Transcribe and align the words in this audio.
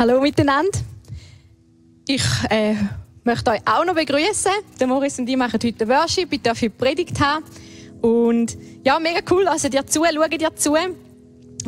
Hallo 0.00 0.18
miteinander. 0.18 0.78
Ich 2.08 2.24
äh, 2.48 2.74
möchte 3.22 3.50
euch 3.50 3.60
auch 3.66 3.84
noch 3.84 3.94
begrüßen. 3.94 4.50
Der 4.80 4.86
Moritz 4.86 5.18
und 5.18 5.28
ich 5.28 5.36
machen 5.36 5.60
heute 5.62 5.86
Worship. 5.88 6.32
Ich 6.32 6.40
darf 6.40 6.62
heute 6.62 6.70
Predigt 6.70 7.20
haben. 7.20 7.44
Und 8.00 8.56
ja, 8.82 8.98
mega 8.98 9.20
cool, 9.30 9.46
also 9.46 9.68
dir 9.68 9.86
zu, 9.86 10.02
schauen 10.02 10.30
dir 10.30 10.56
zu. 10.56 10.74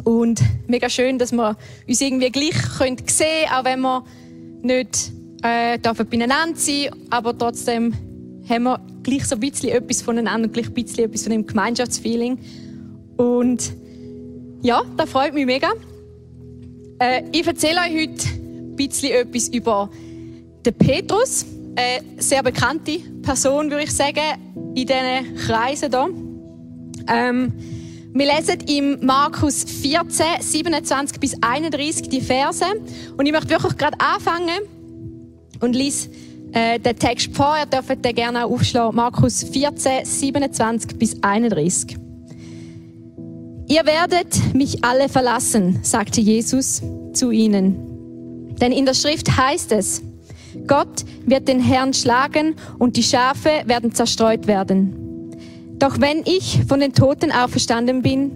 Und 0.05 0.41
mega 0.67 0.89
schön, 0.89 1.19
dass 1.19 1.31
wir 1.31 1.59
uns 1.87 2.01
irgendwie 2.01 2.31
gleich 2.31 2.57
sehen 2.57 2.97
können, 2.97 3.53
auch 3.53 3.65
wenn 3.67 3.81
wir 3.83 4.03
nicht 4.63 5.13
äh, 5.43 5.79
beieinander 5.79 6.59
sein 6.59 6.89
aber 7.11 7.37
trotzdem 7.37 7.93
haben 8.49 8.63
wir 8.63 8.81
gleich 9.03 9.27
so 9.27 9.35
ein 9.35 9.41
bisschen 9.41 9.69
etwas 9.69 10.01
voneinander 10.01 10.49
und 10.49 10.55
gleich 10.55 10.69
ein 10.69 10.73
bisschen 10.73 11.05
etwas 11.05 11.25
von 11.25 11.33
dem 11.33 11.47
Gemeinschaftsfeeling. 11.47 12.39
Und 13.19 13.75
ja, 14.63 14.81
das 14.97 15.11
freut 15.11 15.35
mich 15.35 15.45
mega. 15.45 15.75
Äh, 17.03 17.25
ich 17.33 17.45
erzähle 17.45 17.81
euch 17.81 18.09
heute 18.09 18.29
ein 18.29 18.77
bisschen 18.77 19.11
etwas 19.11 19.49
über 19.49 19.91
den 20.65 20.75
Petrus. 20.75 21.45
Eine 21.75 22.23
sehr 22.23 22.45
bekannte 22.45 23.01
Person, 23.23 23.71
würde 23.71 23.85
ich 23.85 23.93
sagen, 23.93 24.21
in 24.77 24.87
diesen 24.87 25.37
Kreisen 25.37 25.91
hier. 25.91 26.11
Ähm, 27.09 27.53
wir 28.15 28.27
lesen 28.27 28.61
im 28.69 29.05
Markus 29.05 29.65
14, 29.65 30.27
27 30.41 31.19
bis 31.19 31.35
31 31.41 32.09
die 32.09 32.21
Verse. 32.21 32.67
Und 33.17 33.27
ich 33.27 33.33
möchte 33.33 33.51
wirklich 33.51 33.77
gerade 33.77 33.99
anfangen 33.99 34.61
und 35.59 35.75
lese 35.75 36.09
äh, 36.53 36.79
den 36.79 36.97
Text 36.97 37.35
vor. 37.35 37.57
Ihr 37.59 37.67
dürft 37.67 38.05
den 38.05 38.15
gerne 38.15 38.45
aufschlagen. 38.45 38.95
Markus 38.95 39.43
14, 39.43 40.05
27 40.05 40.97
bis 40.99 41.21
31. 41.21 41.97
Ihr 43.73 43.87
werdet 43.87 44.55
mich 44.55 44.85
alle 44.85 45.09
verlassen, 45.09 45.79
sagte 45.81 46.21
Jesus 46.21 46.83
zu 47.15 47.31
ihnen. 47.31 48.55
Denn 48.61 48.71
in 48.71 48.85
der 48.85 48.93
Schrift 48.93 49.35
heißt 49.35 49.73
es, 49.73 50.03
Gott 50.67 51.07
wird 51.25 51.49
den 51.49 51.59
Herrn 51.59 51.95
schlagen 51.95 52.57
und 52.79 52.99
die 52.99 53.03
Schafe 53.03 53.63
werden 53.65 53.95
zerstreut 53.95 54.47
werden. 54.47 55.33
Doch 55.79 56.03
wenn 56.03 56.23
ich 56.27 56.61
von 56.69 56.81
den 56.81 56.93
Toten 56.93 57.33
auferstanden 57.33 58.03
bin, 58.03 58.33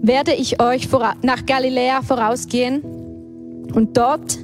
werde 0.00 0.32
ich 0.32 0.58
euch 0.62 0.88
nach 1.20 1.44
Galiläa 1.44 2.00
vorausgehen 2.00 2.80
und 3.74 3.94
dort 3.94 4.38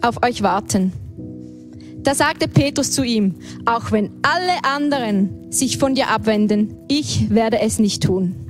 auf 0.00 0.22
euch 0.24 0.44
warten. 0.44 0.92
Da 2.04 2.14
sagte 2.14 2.46
Petrus 2.46 2.92
zu 2.92 3.02
ihm, 3.02 3.34
auch 3.64 3.90
wenn 3.90 4.10
alle 4.22 4.62
anderen 4.62 5.50
sich 5.50 5.76
von 5.76 5.96
dir 5.96 6.08
abwenden, 6.08 6.76
ich 6.86 7.30
werde 7.34 7.58
es 7.58 7.80
nicht 7.80 8.04
tun. 8.04 8.49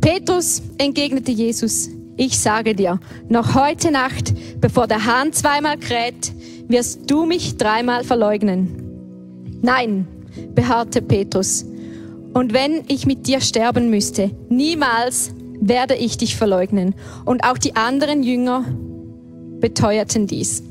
Petrus 0.00 0.62
entgegnete 0.78 1.30
Jesus, 1.30 1.90
ich 2.16 2.38
sage 2.38 2.74
dir, 2.74 3.00
noch 3.28 3.54
heute 3.54 3.90
Nacht, 3.90 4.32
bevor 4.60 4.86
der 4.86 5.04
Hahn 5.04 5.32
zweimal 5.32 5.78
kräht, 5.78 6.32
wirst 6.68 7.10
du 7.10 7.26
mich 7.26 7.56
dreimal 7.56 8.04
verleugnen. 8.04 9.60
Nein, 9.62 10.06
beharrte 10.54 11.02
Petrus, 11.02 11.64
und 12.32 12.52
wenn 12.52 12.84
ich 12.86 13.06
mit 13.06 13.26
dir 13.26 13.40
sterben 13.40 13.90
müsste, 13.90 14.30
niemals 14.48 15.32
werde 15.60 15.94
ich 15.94 16.16
dich 16.16 16.36
verleugnen. 16.36 16.94
Und 17.24 17.44
auch 17.44 17.58
die 17.58 17.74
anderen 17.76 18.22
Jünger 18.22 18.64
beteuerten 19.60 20.26
dies. 20.26 20.62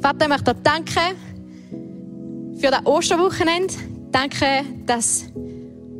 Vater, 0.00 0.22
ich 0.22 0.28
möchte 0.28 0.54
dir 0.54 0.60
danken 0.62 1.16
für 2.56 2.70
das 2.70 2.86
Osterwochenende. 2.86 3.74
Danke, 4.12 4.64
dass 4.86 5.24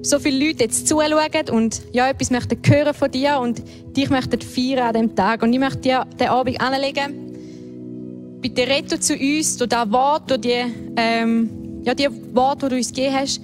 so 0.02 0.18
viele 0.18 0.46
Leute 0.46 0.64
jetzt 0.64 0.88
zuschauen 0.88 1.50
und 1.50 1.82
ja, 1.92 2.08
etwas 2.08 2.30
möchten 2.30 2.58
hören 2.66 2.94
von 2.94 3.10
dir 3.10 3.38
und 3.40 3.62
dich 3.96 4.08
möchten 4.10 4.40
feiern 4.40 4.86
an 4.88 4.92
diesem 4.94 5.14
Tag. 5.14 5.42
Und 5.42 5.52
ich 5.52 5.58
möchte 5.58 5.80
dir 5.80 6.06
den 6.18 6.28
Abend 6.28 6.60
anlegen. 6.60 8.38
Bitte 8.40 8.62
rette 8.62 8.98
zu 8.98 9.14
uns 9.14 9.58
durch 9.58 9.68
das 9.68 9.90
Wort, 9.90 10.30
durch 10.30 10.40
die, 10.40 10.64
ähm, 10.96 11.82
ja, 11.84 11.94
die 11.94 12.08
Worte, 12.32 12.66
die 12.66 12.70
du 12.70 12.76
uns 12.76 12.88
gegeben 12.88 13.14
hast. 13.14 13.40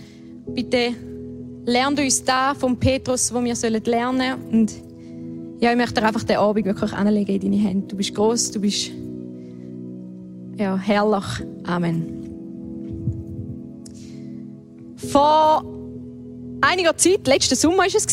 Bitte 0.47 0.95
lerne 1.67 2.03
uns 2.03 2.25
da 2.25 2.55
von 2.55 2.79
Petrus, 2.79 3.33
wo 3.35 3.45
wir 3.45 3.55
lernen 3.55 4.21
sollen. 4.21 4.51
Und 4.53 4.73
ja, 5.61 5.71
ich 5.73 5.77
möchte 5.77 6.01
dir 6.01 6.07
einfach 6.07 6.25
den 6.25 6.37
Abend 6.37 6.65
wirklich 6.65 6.93
anlegen 6.93 7.33
in 7.35 7.41
deine 7.41 7.57
Hände. 7.57 7.87
Du 7.89 7.97
bist 7.97 8.15
groß, 8.15 8.53
du 8.53 8.61
bist 8.61 8.91
ja, 10.57 10.79
herrlich. 10.79 11.25
Amen. 11.65 12.13
Vor 14.97 15.76
einiger 16.61 16.97
Zeit, 16.97 17.27
letzten 17.27 17.55
Sommer 17.55 17.79
war 17.79 17.87
es, 17.87 18.07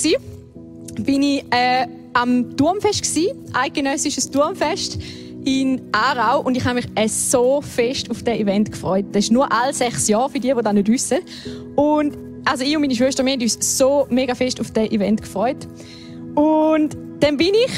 bin 0.95 1.23
ich 1.23 1.43
äh, 1.51 1.87
am 2.13 2.55
Turmfest 2.55 3.05
eidgenössisches 3.53 4.29
Turmfest 4.29 4.99
in 5.45 5.81
Aarau 5.91 6.41
und 6.41 6.55
ich 6.55 6.63
habe 6.63 6.75
mich 6.75 6.87
äh, 6.95 7.07
so 7.07 7.61
fest 7.61 8.09
auf 8.09 8.23
das 8.23 8.37
Event 8.37 8.71
gefreut. 8.71 9.05
Das 9.11 9.25
ist 9.25 9.31
nur 9.31 9.51
alle 9.51 9.73
sechs 9.73 10.07
Jahre 10.07 10.29
für 10.29 10.39
die, 10.39 10.53
die 10.53 10.61
das 10.61 10.73
nicht 10.73 10.87
wissen. 10.87 11.19
Und 11.75 12.17
also 12.45 12.63
ich 12.63 12.75
und 12.75 12.81
meine 12.81 12.95
Schwester, 12.95 13.25
wir 13.25 13.33
haben 13.33 13.41
uns 13.41 13.77
so 13.77 14.05
mega 14.09 14.35
fest 14.35 14.59
auf 14.59 14.71
das 14.71 14.89
Event 14.91 15.21
gefreut. 15.21 15.67
Und 16.35 16.95
dann 17.19 17.37
bin 17.37 17.53
ich 17.53 17.71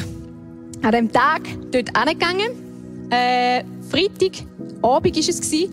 an 0.84 0.92
dem 0.92 1.12
Tag 1.12 1.42
dort 1.72 1.96
angegangen. 1.96 3.10
Äh, 3.10 3.64
Freitag 3.90 4.46
Abend 4.82 5.16
war 5.16 5.30
es. 5.30 5.70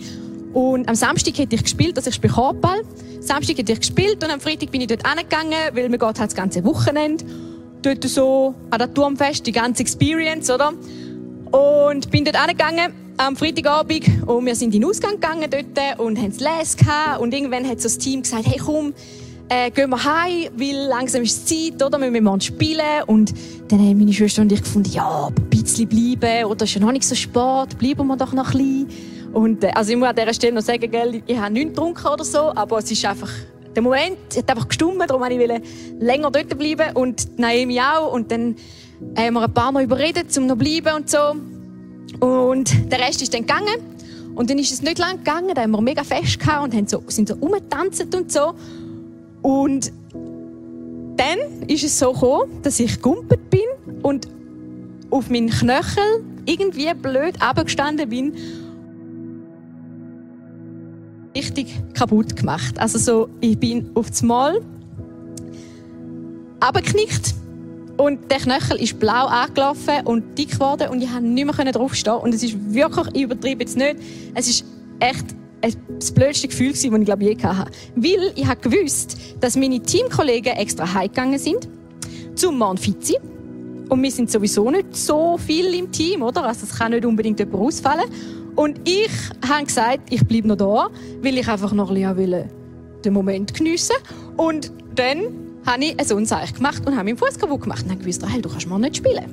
Und 0.52 0.88
am 0.88 0.94
Samstag 0.94 1.38
hätte 1.38 1.56
ich 1.56 1.62
gespielt, 1.62 1.96
also 1.96 2.08
ich 2.08 2.14
spiele 2.14 2.32
Korbball. 2.32 2.82
Samstag 3.24 3.58
hätte 3.58 3.72
ich 3.72 3.80
gespielt 3.80 4.22
und 4.24 4.30
am 4.30 4.40
Freitag 4.40 4.70
bin 4.70 4.80
ich 4.80 4.88
dort 4.88 5.04
angegangen, 5.04 5.58
weil 5.72 5.88
mir 5.88 5.98
geht 5.98 6.02
halt 6.02 6.18
das 6.18 6.34
ganze 6.34 6.64
Wochenende 6.64 7.24
dort 7.82 8.04
so 8.04 8.54
an 8.70 8.78
der 8.78 8.92
Turmfest, 8.92 9.46
die 9.46 9.52
ganze 9.52 9.82
Experience, 9.82 10.50
oder? 10.50 10.72
Und 11.50 12.10
bin 12.10 12.24
dort 12.24 12.36
angegangen 12.36 12.92
am 13.16 13.36
Freitagabend 13.36 14.26
und 14.26 14.46
wir 14.46 14.54
sind 14.54 14.74
in 14.74 14.80
den 14.80 14.88
Ausgang 14.88 15.14
gegangen 15.14 15.48
dort 15.50 15.98
und 16.00 16.18
haben 16.18 16.32
es 16.60 16.76
gehabt 16.76 17.20
und 17.20 17.34
irgendwann 17.34 17.68
hat 17.68 17.80
so 17.80 17.84
das 17.84 17.98
Team 17.98 18.22
gesagt, 18.22 18.46
hey 18.46 18.58
komm, 18.58 18.94
äh, 19.48 19.70
gehen 19.70 19.90
wir 19.90 20.02
heim, 20.02 20.50
weil 20.56 20.86
langsam 20.88 21.22
ist 21.22 21.36
es 21.36 21.44
Zeit, 21.44 21.82
oder? 21.82 22.00
Wir 22.00 22.10
müssen 22.10 22.40
spielen. 22.40 23.02
Und 23.06 23.34
dann 23.68 23.80
haben 23.80 23.98
meine 23.98 24.12
Schwester 24.12 24.42
und 24.42 24.50
ich 24.50 24.62
gefunden, 24.62 24.90
ja, 24.92 25.28
ein 25.28 25.50
bisschen 25.50 25.88
bleiben, 25.88 26.46
oder 26.46 26.64
ist 26.64 26.74
ja 26.74 26.80
noch 26.80 26.92
nicht 26.92 27.04
so 27.04 27.14
spät, 27.14 27.78
bleiben 27.78 28.06
wir 28.06 28.16
doch 28.16 28.32
noch 28.32 28.54
ein 28.54 28.86
bisschen. 28.86 29.11
Und, 29.32 29.64
äh, 29.64 29.70
also 29.74 29.92
ich 29.92 29.96
muss 29.96 30.08
an 30.08 30.16
dieser 30.16 30.34
Stelle 30.34 30.54
noch 30.54 30.62
sagen, 30.62 30.90
gell, 30.90 31.22
ich 31.26 31.38
habe 31.38 31.52
nichts 31.52 31.70
getrunken 31.70 32.06
oder 32.06 32.24
so, 32.24 32.54
aber 32.54 32.78
es 32.78 32.90
ist 32.90 33.04
einfach, 33.04 33.30
der 33.74 33.82
Moment 33.82 34.18
hat 34.36 34.50
einfach 34.50 34.68
gestummt, 34.68 35.00
darum 35.08 35.22
wollte 35.22 35.34
ich 35.34 36.00
länger 36.00 36.30
dort 36.30 36.58
bleiben 36.58 36.94
und 36.94 37.38
Naomi 37.38 37.80
auch. 37.80 38.12
Und 38.12 38.30
dann 38.30 38.56
haben 39.16 39.34
wir 39.34 39.42
ein 39.42 39.54
paar 39.54 39.72
Mal 39.72 39.84
überredet, 39.84 40.36
um 40.36 40.46
noch 40.46 40.58
zu 40.58 40.64
bleiben 40.64 40.96
und 40.96 41.10
so. 41.10 41.36
Und 42.20 42.92
der 42.92 43.00
Rest 43.00 43.22
ist 43.22 43.32
dann 43.32 43.46
gegangen. 43.46 43.92
Und 44.34 44.48
dann 44.48 44.58
ist 44.58 44.72
es 44.72 44.82
nicht 44.82 44.98
lang 44.98 45.18
gegangen, 45.18 45.54
da 45.54 45.62
haben 45.62 45.72
wir 45.72 45.80
mega 45.82 46.04
fest 46.04 46.40
gehabt 46.40 46.74
und 46.74 46.88
so, 46.88 47.02
sind 47.08 47.28
so 47.28 47.34
rumgetanzt 47.34 48.14
und 48.14 48.32
so. 48.32 48.54
Und 49.42 49.92
dann 51.16 51.38
ist 51.68 51.84
es 51.84 51.98
so 51.98 52.12
gekommen, 52.12 52.62
dass 52.62 52.80
ich 52.80 53.00
gumpet 53.02 53.50
bin 53.50 53.60
und 54.02 54.28
auf 55.10 55.28
meinen 55.28 55.50
Knöchel 55.50 56.24
irgendwie 56.46 56.92
blöd 56.94 57.34
abgestanden 57.40 58.08
bin. 58.08 58.34
Richtig 61.34 61.74
kaputt 61.94 62.36
gemacht. 62.36 62.78
Also 62.78 62.98
so, 62.98 63.28
ich 63.40 63.58
bin 63.58 63.90
auf 63.94 64.10
das 64.10 64.22
Mal 64.22 64.60
abgeknickt 66.60 67.34
und 67.96 68.30
der 68.30 68.38
Knöchel 68.38 68.80
ist 68.80 68.98
blau 68.98 69.26
angelaufen 69.26 70.04
und 70.04 70.38
dick 70.38 70.52
geworden 70.52 70.88
und 70.90 71.02
ich 71.02 71.10
konnte 71.10 71.28
nicht 71.28 71.56
mehr 71.56 71.72
draufstehen. 71.72 72.16
Und 72.16 72.34
es 72.34 72.42
ist 72.42 72.56
wirklich, 72.74 73.06
ich 73.14 73.22
übertreibe 73.22 73.60
jetzt 73.60 73.76
nicht, 73.76 73.96
es 74.34 74.48
ist 74.48 74.64
echt 75.00 75.24
das 75.98 76.10
blödste 76.12 76.48
Gefühl, 76.48 76.72
das 76.72 76.82
ich 76.82 76.90
glaube 76.90 77.24
je 77.24 77.36
hatte. 77.42 77.70
Weil 77.94 78.32
ich 78.34 78.46
habe 78.46 78.60
gewusst, 78.60 79.16
dass 79.40 79.56
meine 79.56 79.80
Teamkollegen 79.80 80.54
extra 80.54 80.92
heimgegangen 80.92 81.38
sind 81.38 81.68
zum 82.34 82.58
Manfizi. 82.58 83.16
Und 83.88 84.02
wir 84.02 84.10
sind 84.10 84.30
sowieso 84.30 84.70
nicht 84.70 84.96
so 84.96 85.36
viel 85.38 85.74
im 85.74 85.92
Team, 85.92 86.22
oder? 86.22 86.44
Also 86.44 86.66
es 86.66 86.76
kann 86.76 86.92
nicht 86.92 87.04
unbedingt 87.04 87.38
jemand 87.38 87.62
ausfallen. 87.62 88.04
Und 88.54 88.80
ich 88.88 89.10
habe 89.48 89.64
gesagt, 89.64 90.02
ich 90.10 90.24
bleibe 90.26 90.48
noch 90.48 90.56
da, 90.56 90.88
weil 91.22 91.38
ich 91.38 91.48
einfach 91.48 91.72
noch 91.72 91.90
ein 91.90 92.16
bisschen 92.16 92.50
den 93.04 93.12
Moment 93.12 93.54
geniessen 93.54 93.96
Und 94.36 94.72
dann 94.94 95.18
habe 95.66 95.84
ich 95.84 95.98
ein 95.98 96.16
Unzeichen 96.16 96.56
gemacht 96.56 96.86
und 96.86 96.94
habe 96.94 97.04
meinen 97.04 97.16
Fuß 97.16 97.38
kaputt 97.38 97.62
gemacht. 97.62 97.82
Und 97.82 97.90
dann 97.90 97.98
gewusst, 97.98 98.22
du 98.22 98.48
kannst 98.48 98.66
mal 98.66 98.78
nicht 98.78 98.96
spielen. 98.96 99.24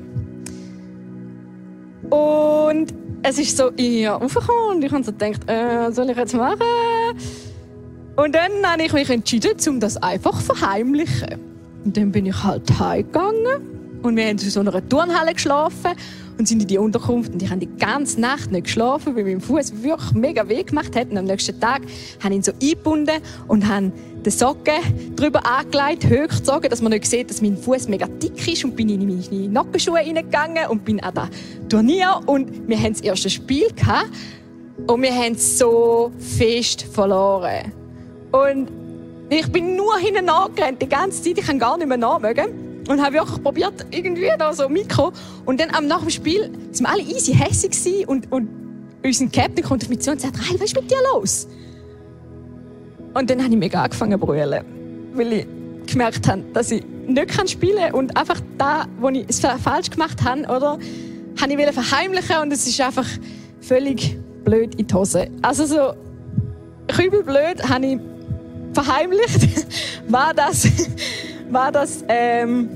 Und 2.09 2.93
es 3.23 3.37
ist 3.37 3.57
so, 3.57 3.71
ich 3.75 4.07
aufgekommen 4.07 4.77
und 4.77 4.83
ich 4.83 4.91
habe 4.91 5.03
so 5.03 5.11
gedacht, 5.11 5.49
äh, 5.49 5.87
was 5.87 5.95
soll 5.95 6.09
ich 6.09 6.17
jetzt 6.17 6.33
machen? 6.33 6.61
Und 8.15 8.35
dann 8.35 8.51
habe 8.65 8.83
ich 8.83 8.93
mich 8.93 9.09
entschieden, 9.09 9.57
um 9.67 9.79
das 9.79 9.97
einfach 9.97 10.39
zu 10.39 10.53
verheimlichen. 10.53 11.39
Und 11.85 11.95
dann 11.95 12.11
bin 12.11 12.25
ich 12.25 12.43
halt 12.43 12.79
heimgegangen 12.79 14.01
und 14.01 14.15
wir 14.15 14.23
haben 14.23 14.37
in 14.37 14.39
so 14.39 14.59
einer 14.59 14.87
Turnhalle 14.87 15.33
geschlafen 15.33 15.91
und 16.39 16.47
sind 16.47 16.61
in 16.61 16.67
die 16.69 16.77
Unterkunft 16.77 17.33
und 17.33 17.43
ich 17.43 17.49
habe 17.49 17.59
die 17.59 17.77
ganze 17.77 18.19
Nacht 18.19 18.49
nicht 18.51 18.63
geschlafen, 18.63 19.15
weil 19.15 19.25
mein 19.25 19.41
Fuß 19.41 19.83
wirklich 19.83 20.13
mega 20.13 20.47
weh 20.47 20.63
gemacht 20.63 20.95
hat. 20.95 21.11
Und 21.11 21.17
am 21.17 21.25
nächsten 21.25 21.59
Tag 21.59 21.81
habe 22.23 22.33
ich 22.33 22.37
ihn 22.37 22.43
so 22.43 22.53
eingebunden 22.53 23.21
und 23.49 23.67
habe 23.67 23.91
den 24.25 24.31
Socken 24.31 25.15
drüber 25.17 25.45
angelegt, 25.45 26.05
hochgezogen, 26.05 26.69
dass 26.69 26.81
man 26.81 26.93
nicht 26.93 27.05
sieht, 27.05 27.29
dass 27.29 27.41
mein 27.41 27.57
Fuß 27.57 27.89
mega 27.89 28.07
dick 28.07 28.47
ist 28.47 28.63
und 28.63 28.75
bin 28.75 28.87
in 28.87 29.05
meine 29.05 29.49
Nackenschuhe 29.49 29.99
reingegangen 29.99 30.67
und 30.69 30.85
bin 30.85 31.01
an 31.01 31.13
das 31.13 31.27
Turnier 31.67 32.21
und 32.25 32.69
wir 32.69 32.77
haben 32.77 32.93
das 32.93 33.01
erste 33.01 33.29
Spiel 33.29 33.67
gehabt 33.75 34.09
und 34.87 35.01
wir 35.01 35.13
haben 35.13 35.35
so 35.35 36.11
fest 36.19 36.83
verloren. 36.83 37.73
Und 38.31 38.71
ich 39.29 39.47
bin 39.51 39.75
nur 39.75 39.97
hinten 39.97 40.29
angerannt, 40.29 40.81
die 40.81 40.87
ganze 40.87 41.21
Zeit, 41.21 41.37
ich 41.37 41.45
kann 41.45 41.59
gar 41.59 41.77
nicht 41.77 41.87
mehr 41.87 41.97
nachmögen 41.97 42.68
und 42.89 43.01
habe 43.01 43.13
wirklich 43.13 43.41
probiert, 43.43 43.85
irgendwie 43.91 44.29
da 44.37 44.51
so 44.51 44.67
Mikro. 44.67 45.13
Und 45.45 45.59
dann 45.59 45.69
am 45.75 45.87
nach 45.87 46.01
dem 46.01 46.09
Spiel 46.09 46.51
sind 46.71 46.87
wir 46.87 46.89
alle 46.89 47.03
easy 47.03 47.33
hässig 47.33 48.07
und, 48.07 48.31
und 48.31 48.49
unser 49.05 49.27
Captain 49.27 49.63
kommt 49.63 49.83
auf 49.83 49.89
mich 49.89 49.99
zu 49.99 50.11
und 50.11 50.19
sagt, 50.19 50.37
Rail, 50.37 50.59
was 50.59 50.71
ist 50.71 50.75
mit 50.75 50.89
dir 50.89 50.97
los? 51.13 51.47
Und 53.13 53.29
dann 53.29 53.43
habe 53.43 53.53
ich 53.53 53.59
mega 53.59 53.83
angefangen 53.83 54.19
zu 54.19 54.25
brüllen, 54.25 54.65
weil 55.13 55.33
ich 55.33 55.47
gemerkt 55.85 56.27
habe, 56.27 56.43
dass 56.53 56.71
ich 56.71 56.83
nicht 57.07 57.49
spielen 57.49 57.77
kann 57.77 57.93
und 57.93 58.17
einfach 58.17 58.41
da, 58.57 58.85
wo 58.99 59.09
ich 59.09 59.25
es 59.27 59.39
falsch 59.39 59.91
gemacht 59.91 60.23
habe, 60.23 60.41
oder, 60.41 60.79
habe 61.39 61.53
ich 61.53 61.71
verheimlichen 61.71 62.37
und 62.41 62.51
es 62.51 62.67
ist 62.67 62.81
einfach 62.81 63.07
völlig 63.61 64.17
blöd 64.43 64.75
in 64.75 64.87
die 64.87 64.93
Hose. 64.93 65.29
Also 65.41 65.65
so 65.65 65.93
übel 67.01 67.23
blöd 67.23 67.67
habe 67.69 67.85
ich 67.85 67.99
verheimlicht, 68.73 69.47
war 70.07 70.33
das, 70.33 70.67
war 71.49 71.71
das 71.71 72.03
ähm, 72.07 72.69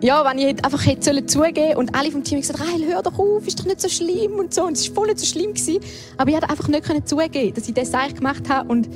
ja, 0.00 0.24
wenn 0.24 0.38
ich 0.38 0.64
einfach 0.64 0.86
hätte 0.86 1.12
sollen 1.28 1.76
und 1.76 1.94
alle 1.94 2.10
vom 2.12 2.22
Team 2.22 2.36
haben 2.36 2.42
gesagt, 2.42 2.60
Rahel, 2.60 2.86
hör 2.86 3.02
doch 3.02 3.18
auf, 3.18 3.46
ist 3.46 3.58
doch 3.58 3.64
nicht 3.64 3.80
so 3.80 3.88
schlimm 3.88 4.32
und 4.38 4.54
so. 4.54 4.64
Und 4.64 4.76
es 4.76 4.88
war 4.88 4.94
voll 4.94 5.06
nicht 5.08 5.18
so 5.18 5.26
schlimm 5.26 5.54
gewesen. 5.54 5.80
Aber 6.16 6.30
ich 6.30 6.36
konnte 6.36 6.50
einfach 6.50 6.68
nicht 6.68 7.08
zugeben, 7.08 7.54
dass 7.54 7.68
ich 7.68 7.74
das 7.74 7.92
eigentlich 7.92 8.16
gemacht 8.16 8.48
habe 8.48 8.68
und 8.68 8.88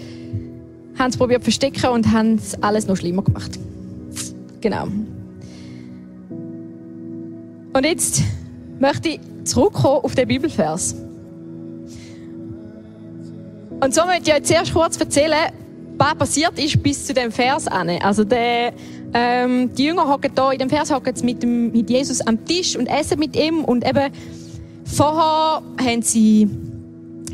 haben 0.99 1.11
es 1.11 1.17
probiert 1.17 1.41
zu 1.41 1.45
verstecken 1.45 1.91
und 1.91 2.13
haben 2.13 2.37
es 2.37 2.63
alles 2.63 2.87
noch 2.87 2.97
schlimmer 2.97 3.23
gemacht. 3.23 3.59
Genau. 4.61 4.87
Und 7.75 7.85
jetzt 7.85 8.23
möchte 8.79 9.09
ich 9.09 9.21
zurückkommen 9.45 10.05
auf 10.05 10.15
den 10.15 10.29
Bibelvers. 10.29 10.95
Und 13.81 13.93
so 13.93 14.07
möchte 14.07 14.31
ich 14.31 14.37
euch 14.37 14.45
zuerst 14.45 14.73
kurz 14.73 14.97
erzählen, 14.99 15.51
was 15.99 16.15
passiert 16.15 16.57
ist 16.59 16.81
bis 16.81 17.07
zu 17.07 17.15
dem 17.15 17.33
Vers. 17.33 17.67
Also 17.67 18.23
der 18.23 18.73
ähm, 19.15 19.75
die 19.75 19.85
Jünger 19.85 20.09
hocken 20.09 20.33
da 20.35 20.53
in 20.53 20.59
dem 20.59 20.71
Vers 20.71 20.93
hocken 20.93 21.15
mit, 21.23 21.45
mit 21.45 21.91
Jesus 21.91 22.21
am 22.23 22.45
Tisch 22.45 22.77
und 22.77 22.87
essen 22.87 23.19
mit 23.19 23.37
ihm 23.37 23.65
und 23.65 23.87
eben 23.87 24.13
vorher 24.85 25.63
haben 25.81 26.03
sie 26.03 26.49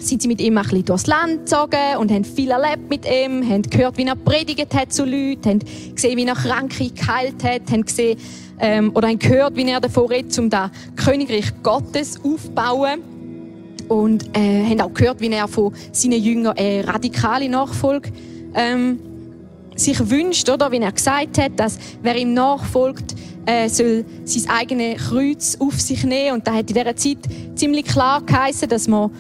sind 0.00 0.22
sie 0.22 0.28
mit 0.28 0.40
ihm 0.40 0.56
ein 0.56 0.62
bisschen 0.62 0.84
durchs 0.84 1.06
Land 1.06 1.40
gezogen 1.40 1.96
und 1.98 2.10
haben 2.12 2.24
viel 2.24 2.50
erlebt 2.50 2.88
mit 2.88 3.04
ihm, 3.04 3.48
haben 3.48 3.62
gehört, 3.62 3.96
wie 3.98 4.04
er 4.04 4.14
predigt 4.14 4.72
hat 4.74 4.92
zu 4.92 5.04
Leuten, 5.04 5.44
haben 5.44 5.60
gesehen, 5.94 6.16
wie 6.16 6.24
er 6.24 6.34
Kranke 6.34 6.90
geheilt 6.90 7.42
hat, 7.42 7.62
haben 7.70 7.84
gesehen, 7.84 8.18
ähm, 8.60 8.92
oder 8.94 9.08
haben 9.08 9.18
gehört, 9.18 9.56
wie 9.56 9.68
er 9.68 9.80
davon 9.80 10.06
redet, 10.06 10.38
um 10.38 10.50
das 10.50 10.70
Königreich 10.96 11.52
Gottes 11.62 12.18
aufzubauen. 12.22 13.02
Und 13.88 14.36
äh, 14.36 14.64
haben 14.64 14.80
auch 14.82 14.92
gehört, 14.92 15.20
wie 15.20 15.30
er 15.30 15.48
von 15.48 15.72
seinen 15.92 16.22
Jüngern 16.22 16.56
eine 16.56 16.86
radikale 16.86 17.48
Nachfolge 17.48 18.10
ähm, 18.54 18.98
sich 19.78 20.10
wünscht, 20.10 20.48
oder, 20.50 20.70
wie 20.72 20.78
er 20.78 20.92
gesagt 20.92 21.38
hat, 21.38 21.52
dass 21.56 21.78
wer 22.02 22.16
ihm 22.16 22.34
nachfolgt, 22.34 23.14
äh, 23.46 23.68
soll 23.68 24.04
sein 24.24 24.50
eigenes 24.50 25.08
Kreuz 25.08 25.56
auf 25.58 25.80
sich 25.80 26.04
nehmen. 26.04 26.34
Und 26.34 26.46
da 26.46 26.52
hat 26.52 26.68
in 26.68 26.74
dieser 26.74 26.96
Zeit 26.96 27.18
ziemlich 27.54 27.86
klar 27.86 28.22
geheißen, 28.22 28.68
dass 28.68 28.88
man 28.88 29.10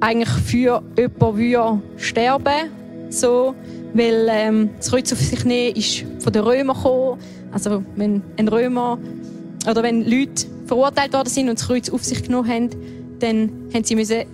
eigentlich 0.00 0.28
für 0.28 0.82
jemanden 0.96 1.82
sterben 1.96 2.70
so, 3.08 3.54
weil 3.94 4.26
ähm, 4.30 4.70
das 4.78 4.90
Kreuz 4.90 5.12
auf 5.12 5.20
sich 5.20 5.44
nehmen 5.44 5.76
ist 5.76 6.04
von 6.18 6.32
den 6.32 6.42
Römern 6.42 6.76
gekommen. 6.76 7.18
Also 7.52 7.84
wenn 7.96 8.22
ein 8.36 8.48
Römer 8.48 8.98
oder 9.68 9.82
wenn 9.82 10.04
Leute 10.08 10.46
verurteilt 10.66 11.12
worden 11.12 11.28
sind 11.28 11.48
und 11.48 11.58
das 11.60 11.66
Kreuz 11.66 11.90
auf 11.90 12.02
sich 12.02 12.22
genommen 12.22 12.48
haben, 12.48 12.70
dann 13.22 13.70
haben 13.72 13.84
sie 13.84 13.94
müssen 13.94 14.24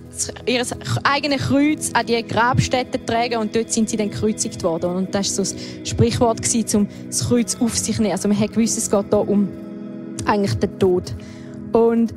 ihr 0.45 0.65
eigenes 1.03 1.41
Kreuz 1.41 1.91
an 1.93 2.05
die 2.05 2.21
Grabstätte 2.25 3.03
tragen 3.05 3.37
und 3.37 3.55
dort 3.55 3.71
sind 3.71 3.89
sie 3.89 3.97
dann 3.97 4.09
gekreuzigt 4.09 4.63
worden. 4.63 4.95
Und 4.95 5.15
das 5.15 5.37
war 5.37 5.45
so 5.45 5.55
ein 5.55 5.85
Sprichwort, 5.85 6.39
um 6.73 6.87
das 7.07 7.27
Kreuz 7.27 7.57
auf 7.59 7.77
sich 7.77 7.95
zu 7.95 8.01
nehmen. 8.01 8.13
Also 8.13 8.27
man 8.27 8.39
hat 8.39 8.53
gewusst, 8.53 8.77
es 8.77 8.89
geht 8.89 9.05
hier 9.09 9.29
um 9.29 9.47
eigentlich 10.25 10.55
den 10.55 10.79
Tod. 10.79 11.13
Und 11.71 12.13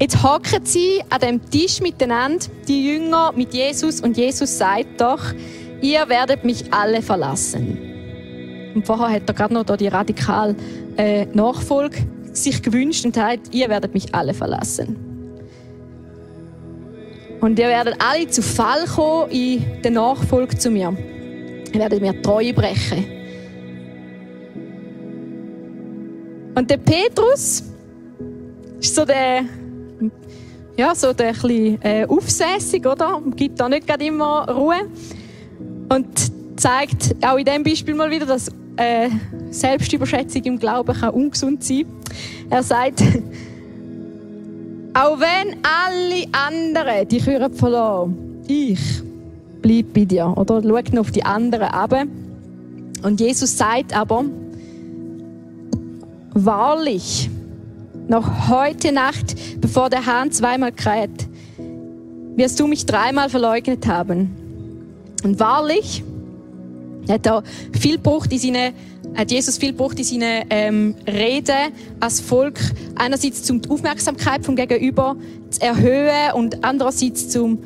jetzt 0.00 0.22
hocken 0.22 0.64
sie 0.64 1.02
an 1.10 1.20
dem 1.20 1.50
Tisch 1.50 1.80
miteinander, 1.80 2.46
die 2.66 2.86
Jünger 2.86 3.32
mit 3.36 3.52
Jesus, 3.52 4.00
und 4.00 4.16
Jesus 4.16 4.56
sagt 4.56 5.00
doch, 5.00 5.22
ihr 5.82 6.08
werdet 6.08 6.44
mich 6.44 6.72
alle 6.72 7.02
verlassen. 7.02 7.78
Und 8.74 8.86
vorher 8.86 9.10
hat 9.10 9.28
er 9.28 9.34
gerade 9.34 9.54
noch 9.54 9.64
die 9.64 9.88
radikale 9.88 10.56
äh, 10.96 11.26
Nachfolge 11.26 11.98
sich 12.32 12.62
gewünscht 12.62 13.04
und 13.04 13.14
sagt, 13.14 13.54
ihr 13.54 13.68
werdet 13.68 13.94
mich 13.94 14.14
alle 14.14 14.32
verlassen. 14.32 15.07
Und 17.40 17.58
ihr 17.58 17.68
werdet 17.68 17.96
alle 17.98 18.28
zu 18.28 18.42
Fall 18.42 18.84
kommen 18.86 19.30
in 19.30 19.64
der 19.82 19.90
Nachfolge 19.92 20.56
zu 20.56 20.70
mir. 20.70 20.96
Ihr 21.72 21.80
werdet 21.80 22.00
mir 22.00 22.20
Treue 22.20 22.52
brechen. 22.52 23.04
Und 26.54 26.68
der 26.68 26.78
Petrus 26.78 27.62
ist 28.80 28.94
so 28.94 29.04
der, 29.04 29.44
ja, 30.76 30.94
so 30.94 31.12
der 31.12 31.34
ein 31.44 31.82
äh, 31.82 32.06
aufsässig, 32.08 32.84
oder? 32.84 33.22
Gibt 33.36 33.60
da 33.60 33.68
nicht 33.68 33.86
gerade 33.86 34.04
immer 34.04 34.48
Ruhe. 34.50 34.88
Und 35.88 36.06
zeigt 36.58 37.14
auch 37.24 37.36
in 37.36 37.44
diesem 37.44 37.62
Beispiel 37.62 37.94
mal 37.94 38.10
wieder, 38.10 38.26
dass 38.26 38.48
äh, 38.76 39.08
Selbstüberschätzung 39.50 40.42
im 40.42 40.58
Glauben 40.58 40.94
kann 40.94 41.10
ungesund 41.10 41.62
sein. 41.62 41.86
Er 42.50 42.62
sagt, 42.62 43.02
auch 44.98 45.20
wenn 45.20 45.56
alle 45.62 46.26
anderen 46.32 47.06
die 47.08 47.20
Kühe 47.20 47.48
verloren, 47.50 48.42
ich 48.48 48.80
bleibe 49.62 49.88
bei 49.94 50.04
dir. 50.04 50.34
Oder 50.36 50.60
schau 50.62 50.68
noch 50.68 51.00
auf 51.00 51.10
die 51.12 51.24
anderen 51.24 51.68
ab. 51.68 51.94
Und 53.02 53.20
Jesus 53.20 53.56
sagt 53.56 53.96
aber, 53.96 54.24
wahrlich, 56.30 57.30
noch 58.08 58.48
heute 58.48 58.90
Nacht, 58.90 59.60
bevor 59.60 59.88
der 59.88 60.04
Hahn 60.04 60.32
zweimal 60.32 60.72
kräht, 60.72 61.28
wirst 62.34 62.58
du 62.58 62.66
mich 62.66 62.84
dreimal 62.84 63.28
verleugnet 63.28 63.86
haben. 63.86 64.34
Und 65.22 65.38
wahrlich, 65.38 66.02
er 67.08 67.14
hat 67.14 67.26
da 67.26 67.42
viel 67.78 67.96
gebraucht 67.96 68.32
in 68.32 68.38
seinen 68.38 68.72
hat 69.16 69.30
Jesus 69.30 69.56
viel 69.58 69.70
gebraucht 69.70 69.98
in 69.98 70.04
seinen 70.04 70.44
ähm, 70.50 70.94
Reden 71.06 71.72
als 71.98 72.20
Volk. 72.20 72.60
Einerseits 72.94 73.50
um 73.50 73.60
die 73.60 73.70
Aufmerksamkeit 73.70 74.44
vom 74.44 74.54
Gegenüber 74.54 75.16
zu 75.50 75.60
erhöhen 75.60 76.32
und 76.34 76.62
andererseits 76.62 77.34
um 77.36 77.58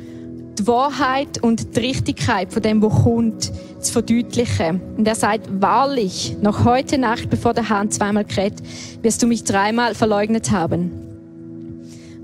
die 0.57 0.67
Wahrheit 0.67 1.43
und 1.43 1.75
die 1.75 1.79
Richtigkeit 1.79 2.53
von 2.53 2.61
dem, 2.61 2.81
was 2.81 3.03
kommt, 3.03 3.51
zu 3.79 3.91
verdeutlichen. 3.91 4.79
Und 4.97 5.07
er 5.07 5.15
sagt, 5.15 5.49
wahrlich, 5.61 6.37
noch 6.41 6.63
heute 6.63 6.97
Nacht, 6.97 7.29
bevor 7.29 7.53
der 7.53 7.69
Hahn 7.69 7.91
zweimal 7.91 8.25
kräht, 8.25 8.53
wirst 9.01 9.21
du 9.21 9.27
mich 9.27 9.43
dreimal 9.43 9.95
verleugnet 9.95 10.51
haben. 10.51 10.91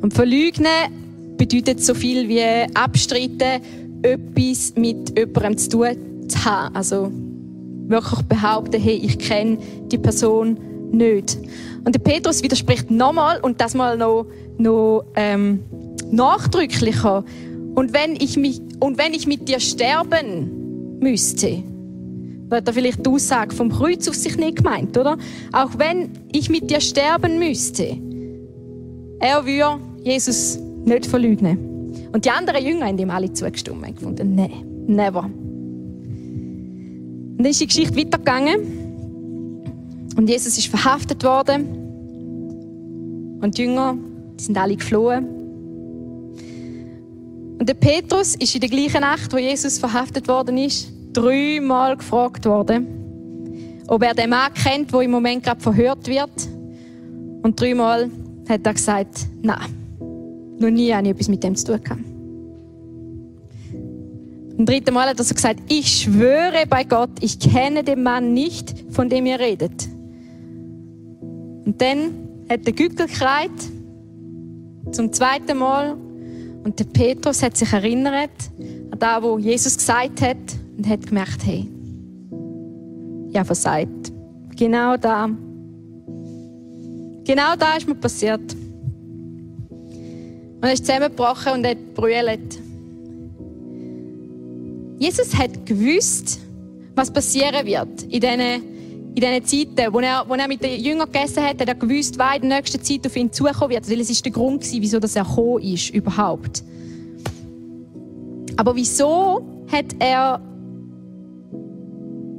Und 0.02 0.14
verleugnen 0.14 1.36
bedeutet 1.38 1.84
so 1.84 1.94
viel 1.94 2.30
wie 2.30 2.42
abstreiten, 2.74 3.62
etwas 4.02 4.74
mit 4.76 5.18
jemandem 5.18 5.58
zu 5.58 5.70
tun 5.70 6.09
zu 6.30 6.46
haben. 6.46 6.76
Also 6.76 7.12
wirklich 7.88 8.22
behaupten, 8.24 8.82
hey, 8.82 8.96
ich 8.96 9.20
kenne 9.20 9.58
die 9.92 9.98
Person 9.98 10.58
nicht. 10.92 11.38
Und 11.86 11.96
der 11.96 12.00
Petrus 12.00 12.44
widerspricht 12.44 12.92
nochmal 12.92 13.40
und 13.42 13.62
das 13.62 13.74
mal 13.74 13.98
noch, 13.98 14.26
noch 14.58 15.06
ähm, 15.16 15.62
nachdrücklicher. 16.12 17.24
Und 17.76 17.94
wenn 17.94 18.16
ich 18.16 18.38
mich 18.38 18.62
und 18.80 18.98
wenn 18.98 19.14
ich 19.14 19.28
mit 19.28 19.48
dir 19.48 19.60
sterben 19.60 21.00
müsste, 21.00 21.64
wird 22.50 22.68
da 22.68 22.72
vielleicht 22.72 23.06
die 23.06 23.10
Aussage 23.10 23.56
vom 23.56 23.70
Kreuz 23.70 24.08
auf 24.08 24.16
sich 24.16 24.38
nicht 24.38 24.58
gemeint, 24.58 24.98
oder? 24.98 25.18
Auch 25.52 25.72
wenn 25.78 26.10
ich 26.32 26.50
mit 26.50 26.70
dir 26.70 26.82
sterben 26.82 27.40
müsste, 27.40 27.98
er 29.20 29.46
würde 29.46 29.80
Jesus 30.04 30.58
nicht 30.86 31.06
verleugnen. 31.06 31.70
Und 32.12 32.26
die 32.26 32.32
anderen 32.32 32.66
Jünger 32.66 32.88
haben 32.88 32.98
ihm 32.98 33.12
alle 33.12 33.32
zugestimmt 33.34 33.86
und 33.86 33.96
gefunden, 33.96 34.36
nein, 34.36 34.66
never. 34.88 35.30
Und 37.40 37.46
dann 37.46 37.52
ist 37.52 37.62
die 37.62 37.68
Geschichte 37.68 37.96
weitergegangen. 37.96 38.60
Und 40.18 40.30
Jesus 40.30 40.58
ist 40.58 40.68
verhaftet 40.68 41.24
worden. 41.24 41.78
Und 43.42 43.58
die 43.58 43.62
Jünger 43.62 43.98
die 44.40 44.44
sind 44.44 44.58
alle 44.58 44.76
geflohen. 44.76 45.28
Und 47.60 47.68
der 47.68 47.76
Petrus 47.76 48.36
ist 48.36 48.56
in 48.56 48.62
der 48.62 48.70
gleichen 48.70 49.02
Nacht, 49.02 49.34
wo 49.34 49.38
Jesus 49.38 49.78
verhaftet 49.78 50.28
worden 50.28 50.58
ist, 50.58 50.92
dreimal 51.14 51.98
gefragt 51.98 52.46
worden, 52.46 53.84
ob 53.88 54.04
er 54.04 54.14
den 54.14 54.30
Mann 54.30 54.54
kennt, 54.54 54.94
der 54.94 55.02
im 55.02 55.12
Moment 55.12 55.44
gerade 55.44 55.60
verhört 55.60 56.08
wird. 56.08 56.32
Und 57.42 57.60
dreimal 57.60 58.10
hat 58.48 58.66
er 58.66 58.74
gesagt, 58.74 59.28
nein, 59.42 59.60
noch 60.60 60.70
nie 60.70 60.94
habe 60.94 61.08
ich 61.08 61.12
etwas 61.12 61.28
mit 61.28 61.44
dem 61.44 61.56
zu 61.56 61.68
tun 61.68 61.84
gehabt. 61.84 62.09
Im 64.60 64.66
dritten 64.66 64.94
Mal 64.94 65.08
hat 65.08 65.18
er 65.18 65.24
so 65.24 65.34
gesagt, 65.34 65.62
ich 65.70 66.02
schwöre 66.02 66.66
bei 66.68 66.84
Gott, 66.84 67.12
ich 67.22 67.40
kenne 67.40 67.82
den 67.82 68.04
Mann 68.04 68.34
nicht, 68.34 68.76
von 68.90 69.08
dem 69.08 69.26
ihr 69.26 69.40
redet. 69.40 69.88
Und 71.66 71.76
dann 71.78 72.28
hat 72.50 72.66
der 72.66 72.74
Gückel 72.74 73.08
gekreit, 73.08 73.50
zum 74.92 75.14
zweiten 75.14 75.58
Mal, 75.58 75.96
und 76.66 76.78
der 76.78 76.84
Petrus 76.84 77.42
hat 77.42 77.56
sich 77.56 77.72
erinnert 77.72 78.32
an 78.92 79.00
das, 79.00 79.24
was 79.24 79.42
Jesus 79.42 79.78
gesagt 79.78 80.22
hat, 80.22 80.36
und 80.78 80.90
hat 80.90 81.08
gemerkt, 81.08 81.40
hey, 81.46 81.66
ja, 83.30 83.46
versagt. 83.46 84.12
Genau 84.58 84.98
da. 84.98 85.30
Genau 87.24 87.56
da 87.58 87.78
ist 87.78 87.88
mir 87.88 87.96
passiert. 87.96 88.42
Und 89.90 90.64
er 90.64 90.74
ist 90.74 90.86
zusammengebrochen 90.86 91.54
und 91.54 91.66
hat 91.66 91.94
brüllt. 91.94 92.69
Jesus 95.00 95.34
hat 95.36 95.66
gewusst, 95.66 96.40
was 96.94 97.12
passieren 97.12 97.66
wird 97.66 98.04
in 98.04 98.20
diesen, 98.20 98.40
in 98.40 99.16
diesen 99.16 99.46
Zeiten. 99.46 99.94
Wo 99.94 100.00
er, 100.00 100.26
wo 100.28 100.34
er 100.34 100.48
mit 100.48 100.62
den 100.62 100.80
Jüngern 100.80 101.10
gegessen 101.12 101.42
hat, 101.42 101.62
hat 101.62 101.68
er 101.68 101.76
gewusst, 101.76 102.20
was 102.20 102.36
in 102.36 102.50
der 102.50 102.58
nächsten 102.58 102.84
Zeit 102.84 103.06
auf 103.06 103.16
ihn 103.16 103.32
zukommen 103.32 103.70
wird. 103.70 103.90
Weil 103.90 104.02
es 104.02 104.10
ist 104.10 104.26
der 104.26 104.34
Grund 104.34 104.64
wieso 104.70 104.98
er 104.98 105.24
gekommen 105.24 105.64
ist, 105.64 105.90
überhaupt. 105.92 106.64
Aber 108.58 108.76
wieso 108.76 109.42
hat 109.72 109.96
er 110.00 110.42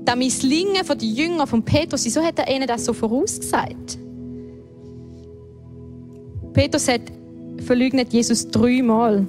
das 0.04 0.16
Misslingen 0.16 0.84
von 0.84 0.98
den 0.98 1.14
Jüngern 1.14 1.46
von 1.46 1.62
Petrus, 1.62 2.04
wieso 2.04 2.22
hat 2.22 2.38
er 2.38 2.54
ihnen 2.54 2.66
das 2.66 2.84
so 2.84 2.92
vorausgesagt? 2.92 3.98
Petrus 6.52 6.88
hat 6.88 7.02
verleugnet 7.64 8.12
Jesus 8.12 8.48
dreimal. 8.48 9.26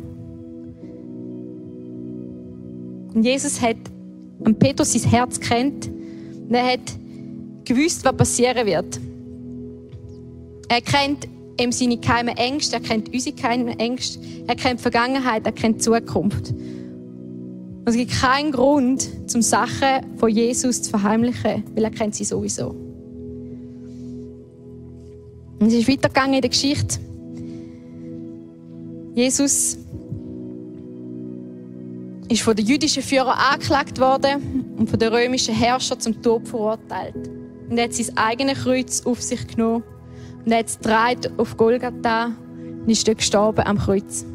Und 3.13 3.23
Jesus 3.23 3.61
hat 3.61 3.77
an 4.43 4.57
Petrus 4.57 4.93
sein 4.93 5.09
Herz 5.09 5.39
kennt 5.39 5.87
und 5.87 6.53
er 6.53 6.73
hat 6.73 6.79
gewusst, 7.65 8.03
was 8.03 8.15
passieren 8.15 8.65
wird. 8.65 8.99
Er 10.69 10.81
kennt 10.81 11.27
ihm 11.59 11.71
seine 11.71 11.97
geheimen 11.97 12.35
Ängste, 12.37 12.77
er 12.77 12.81
kennt 12.81 13.13
unsere 13.13 13.35
geheimen 13.35 13.79
Ängste, 13.79 14.19
er 14.47 14.55
kennt 14.55 14.79
die 14.79 14.83
Vergangenheit, 14.83 15.45
er 15.45 15.51
kennt 15.51 15.77
die 15.77 15.81
Zukunft. 15.81 16.51
Und 16.51 17.87
es 17.87 17.95
gibt 17.95 18.11
keinen 18.11 18.51
Grund, 18.51 19.09
zum 19.29 19.41
Sachen 19.41 20.17
von 20.17 20.29
Jesus 20.29 20.83
zu 20.83 20.91
verheimlichen, 20.91 21.63
weil 21.75 21.83
er 21.83 21.91
kennt 21.91 22.15
sie 22.15 22.23
sowieso. 22.23 22.75
Und 25.59 25.67
es 25.67 25.73
ist 25.73 25.87
weitergegangen 25.87 26.35
in 26.35 26.41
der 26.41 26.49
Geschichte. 26.49 26.99
Jesus 29.13 29.77
ist 32.31 32.43
von 32.43 32.55
den 32.55 32.65
jüdischen 32.65 33.03
Führern 33.03 33.37
angeklagt 33.37 33.99
worden 33.99 34.75
und 34.77 34.89
von 34.89 34.97
den 34.97 35.13
römischen 35.13 35.53
Herrschern 35.53 35.99
zum 35.99 36.21
Tod 36.21 36.47
verurteilt. 36.47 37.29
Und 37.69 37.77
er 37.77 37.85
hat 37.85 37.93
sein 37.93 38.17
eigenes 38.17 38.63
Kreuz 38.63 39.05
auf 39.05 39.21
sich 39.21 39.45
genommen 39.47 39.83
und 40.45 40.53
hat 40.53 40.67
es 40.67 40.77
auf 41.37 41.57
Golgatha 41.57 42.31
und 42.81 42.89
ist 42.89 43.07
dort 43.07 43.17
gestorben 43.17 43.65
am 43.65 43.77
Kreuz. 43.77 44.25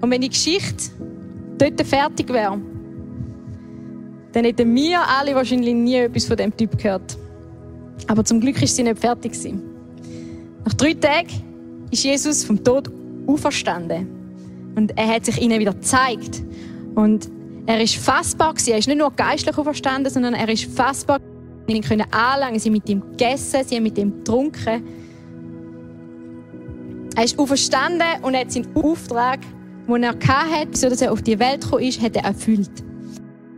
Und 0.00 0.10
wenn 0.10 0.20
die 0.20 0.28
Geschichte 0.28 0.90
dort 1.56 1.80
fertig 1.86 2.28
wäre, 2.28 2.60
dann 4.32 4.44
hätten 4.44 4.74
wir 4.74 5.00
alle 5.00 5.34
wahrscheinlich 5.34 5.74
nie 5.74 5.96
etwas 5.96 6.26
von 6.26 6.36
dem 6.36 6.54
Typ 6.54 6.76
gehört. 6.76 7.16
Aber 8.08 8.24
zum 8.24 8.40
Glück 8.40 8.60
ist 8.62 8.76
sie 8.76 8.82
nicht 8.82 8.98
fertig. 8.98 9.32
Nach 10.64 10.74
drei 10.74 10.92
Tagen 10.94 11.28
ist 11.90 12.04
Jesus 12.04 12.44
vom 12.44 12.62
Tod 12.62 12.90
auferstanden. 13.26 14.13
Und 14.74 14.96
er 14.96 15.08
hat 15.08 15.24
sich 15.24 15.40
ihnen 15.40 15.60
wieder 15.60 15.74
gezeigt. 15.74 16.42
Und 16.94 17.30
er 17.66 17.80
ist 17.80 17.96
fassbar 17.96 18.54
gewesen. 18.54 18.72
Er 18.72 18.78
ist 18.78 18.88
nicht 18.88 18.98
nur 18.98 19.10
geistlich 19.12 19.56
auferstanden, 19.56 20.12
sondern 20.12 20.34
er 20.34 20.48
ist 20.48 20.64
fassbar. 20.64 21.20
Sie 21.66 21.80
können 21.80 22.04
anlangen, 22.10 22.58
sie 22.58 22.68
haben 22.68 22.74
mit 22.74 22.88
ihm 22.88 23.00
gegessen, 23.00 23.60
sie 23.66 23.76
haben 23.76 23.84
mit 23.84 23.96
ihm 23.96 24.18
getrunken. 24.18 24.82
Er 27.16 27.24
ist 27.24 27.38
auferstanden 27.38 28.06
und 28.22 28.36
hat 28.36 28.52
seinen 28.52 28.74
Auftrag 28.76 29.40
den 29.88 30.02
er 30.02 30.14
hatte, 30.14 30.76
so 30.76 30.88
dass 30.88 31.02
er 31.02 31.12
auf 31.12 31.22
die 31.22 31.38
Welt 31.38 31.62
gekommen 31.62 31.82
ist, 31.82 32.00
hat 32.00 32.16
er 32.16 32.24
erfüllt. 32.24 32.70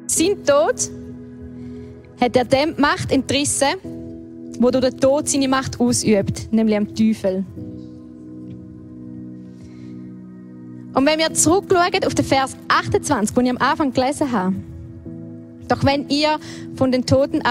Sein 0.07 0.45
Tod 0.45 0.91
hat 2.21 2.37
er 2.37 2.45
dem 2.45 2.75
Macht 2.79 3.13
entrissen, 3.13 3.75
wo 4.59 4.71
durch 4.71 4.87
den 4.87 5.01
Tod 5.01 5.29
seine 5.29 5.49
Macht 5.49 5.79
ausübt, 5.79 6.53
nämlich 6.53 6.77
am 6.77 6.95
Teufel. 6.95 7.45
Und 10.97 11.05
wenn 11.05 11.19
wir 11.19 11.35
zurückschauen 11.35 12.05
auf 12.07 12.15
den 12.15 12.25
Vers 12.25 12.57
28, 12.69 13.35
den 13.35 13.45
ich 13.45 13.51
am 13.51 13.59
Anfang 13.59 13.93
gelesen 13.93 14.33
habe, 14.33 14.57
doch 15.69 15.85
wenn 15.85 16.09
ihr 16.09 16.39
von 16.75 16.91
den 16.91 17.05
Toten 17.05 17.43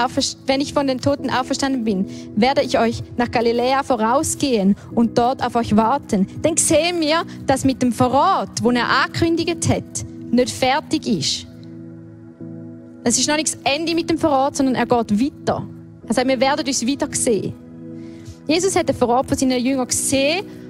wenn 0.48 0.62
ich 0.62 0.74
von 0.74 0.88
den 0.88 1.00
Toten 1.00 1.30
auferstanden 1.30 1.84
bin, 1.84 2.08
werde 2.36 2.64
ich 2.64 2.80
euch 2.80 3.04
nach 3.18 3.30
Galiläa 3.30 3.84
vorausgehen 3.84 4.76
und 4.96 5.16
dort 5.20 5.46
auf 5.46 5.54
euch 5.54 5.76
warten. 5.76 6.26
Dann 6.42 6.58
sehen 6.58 7.00
wir, 7.00 7.24
dass 7.46 7.66
mit 7.66 7.84
dem 7.84 7.92
Verrat, 7.94 8.50
wo 8.64 8.72
er 8.72 8.90
angekündigt 8.90 9.70
hat, 9.70 10.06
nicht 10.32 10.50
fertig 10.50 11.06
ist. 11.06 11.46
Es 13.04 13.20
ist 13.20 13.28
noch 13.28 13.36
nicht 13.36 13.54
das 13.54 13.60
Ende 13.64 13.94
mit 13.94 14.10
dem 14.10 14.18
Verrat, 14.18 14.56
sondern 14.56 14.74
er 14.74 14.88
geht 14.88 15.22
weiter. 15.22 15.68
Er 16.08 16.14
sagt, 16.16 16.28
wir 16.28 16.40
werden 16.40 16.66
uns 16.66 16.84
wieder 16.84 17.08
sehen. 17.12 17.54
Jesus 18.48 18.76
hat 18.76 18.90
den 18.90 18.96
Verrat 18.96 19.28
von 19.28 19.38
seinen 19.38 19.64
Jüngern 19.64 19.86
gesehen 19.86 20.65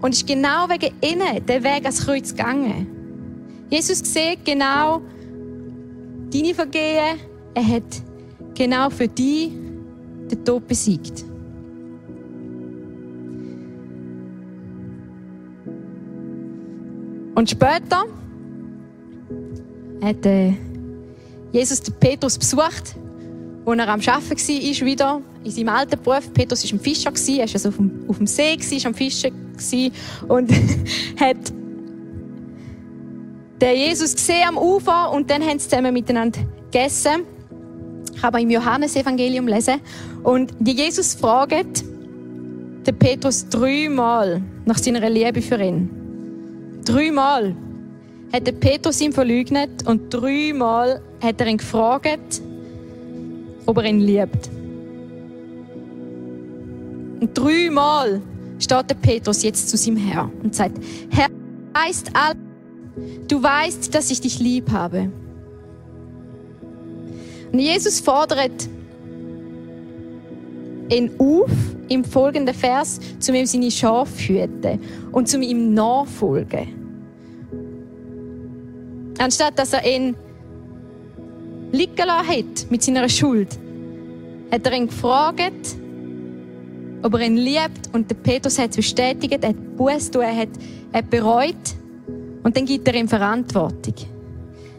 und 0.00 0.12
ist 0.12 0.26
genau 0.26 0.68
wegen 0.68 0.94
ihnen 1.02 1.44
den 1.46 1.64
Weg 1.64 1.84
ans 1.84 2.04
Kreuz 2.04 2.34
gegangen. 2.34 2.86
Jesus 3.70 3.98
sieht 3.98 4.44
genau, 4.44 5.00
deine 6.32 6.54
Vergehen. 6.54 7.18
Er 7.54 7.68
hat 7.68 8.02
genau 8.54 8.90
für 8.90 9.08
dich 9.08 9.50
den 10.30 10.44
Tod 10.44 10.66
besiegt. 10.66 11.24
Und 17.34 17.50
später 17.50 18.04
hat 20.02 20.24
äh, 20.24 20.54
Jesus 21.52 21.82
den 21.82 21.94
Petrus 22.00 22.38
besucht, 22.38 22.96
wo 23.64 23.72
er 23.72 23.88
am 23.88 24.00
Arbeiten 24.00 24.30
war, 24.30 24.86
wieder 24.86 25.22
in 25.46 25.52
seinem 25.52 25.68
alten 25.68 26.02
Beruf. 26.02 26.32
Petrus 26.34 26.64
war 26.64 26.78
ein 26.78 26.80
Fischer, 26.80 27.10
er 27.10 27.38
war 27.38 27.42
also 27.42 27.68
auf, 27.68 27.76
dem, 27.76 28.04
auf 28.08 28.18
dem 28.18 28.26
See, 28.26 28.58
war 28.58 28.86
am 28.86 28.94
Fischen 28.94 29.32
und 30.28 30.50
hat 31.20 31.36
den 33.60 33.76
Jesus 33.76 34.14
gesehen 34.14 34.48
am 34.48 34.58
Ufer 34.58 35.12
und 35.12 35.30
dann 35.30 35.42
haben 35.42 35.58
sie 35.58 35.68
zusammen 35.68 35.94
miteinander 35.94 36.40
gegessen. 36.70 37.22
Ich 38.14 38.22
habe 38.22 38.42
im 38.42 38.50
Johannesevangelium 38.50 39.46
lesen 39.46 39.80
und 40.22 40.52
Jesus 40.66 41.14
fragt 41.14 41.84
den 42.86 42.98
Petrus 42.98 43.48
dreimal 43.48 44.42
nach 44.64 44.78
seiner 44.78 45.08
Liebe 45.08 45.40
für 45.40 45.62
ihn. 45.62 45.88
Dreimal 46.84 47.54
hat 48.32 48.46
der 48.46 48.52
Petrus 48.52 49.00
ihn 49.00 49.12
verleugnet 49.12 49.86
und 49.86 50.12
dreimal 50.12 51.00
hat 51.22 51.40
er 51.40 51.46
ihn 51.46 51.58
gefragt, 51.58 52.42
ob 53.64 53.78
er 53.78 53.84
ihn 53.84 54.00
liebt. 54.00 54.55
Und 57.26 57.36
dreimal 57.36 58.22
steht 58.60 58.88
der 58.88 58.94
Petrus 58.94 59.42
jetzt 59.42 59.68
zu 59.68 59.76
seinem 59.76 59.96
Herr 59.96 60.30
und 60.44 60.54
sagt, 60.54 60.78
Herr, 61.10 61.26
weißt 61.74 62.10
alles, 62.14 62.36
Du 63.28 63.42
weißt, 63.42 63.94
dass 63.94 64.10
ich 64.10 64.20
dich 64.20 64.38
lieb 64.38 64.70
habe. 64.70 65.10
Und 67.52 67.58
Jesus 67.58 68.00
fordert 68.00 68.68
ihn 70.88 71.10
auf, 71.18 71.50
im 71.88 72.04
folgenden 72.04 72.54
Vers, 72.54 73.00
zu 73.18 73.34
ihm 73.34 73.44
seine 73.44 73.70
Schafe 73.70 74.18
hüten 74.18 74.80
und 75.12 75.28
zu 75.28 75.40
ihm 75.40 75.74
nachfolgen. 75.74 76.68
Anstatt 79.18 79.58
dass 79.58 79.72
er 79.72 79.84
ihn 79.84 80.16
liegen 81.72 81.96
lassen 81.96 82.28
hat 82.28 82.70
mit 82.70 82.82
seiner 82.82 83.08
Schuld, 83.08 83.58
hat 84.50 84.64
er 84.64 84.72
ihn 84.72 84.86
gefragt, 84.86 85.76
ob 87.02 87.14
er 87.14 87.20
ihn 87.20 87.36
liebt 87.36 87.92
und 87.92 88.10
der 88.10 88.16
Petrus 88.16 88.58
hat 88.58 88.70
es 88.70 88.76
bestätigt, 88.76 89.42
er 89.42 89.50
hat 89.50 89.76
Buß 89.76 90.10
er 90.10 90.36
hat, 90.36 90.48
er 90.92 90.98
hat 90.98 91.10
bereut 91.10 91.54
und 92.42 92.56
dann 92.56 92.64
gibt 92.64 92.86
er 92.88 92.94
ihm 92.94 93.08
Verantwortung. 93.08 93.94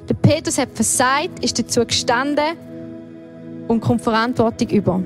Der 0.08 0.14
Petrus 0.14 0.58
hat 0.58 0.70
versagt, 0.74 1.44
ist 1.44 1.60
dazu 1.60 1.86
gestanden 1.86 2.56
und 3.68 3.82
kommt 3.82 4.02
Verantwortung 4.02 4.70
über. 4.70 5.04